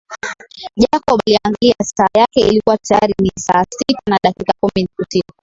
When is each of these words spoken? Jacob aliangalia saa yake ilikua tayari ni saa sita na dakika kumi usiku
Jacob 0.75 1.19
aliangalia 1.27 1.75
saa 1.83 2.07
yake 2.17 2.39
ilikua 2.41 2.77
tayari 2.77 3.13
ni 3.21 3.31
saa 3.37 3.63
sita 3.69 4.01
na 4.09 4.17
dakika 4.23 4.53
kumi 4.61 4.87
usiku 4.99 5.33